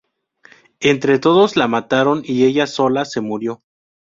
Entre 0.79 1.19
todos 1.19 1.55
la 1.57 1.67
mataron 1.67 2.23
y 2.25 2.45
ella 2.45 2.65
sola 2.65 3.05
se 3.05 3.21
murió 3.21 3.61